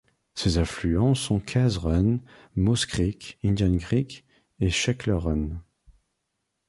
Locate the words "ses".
0.33-0.57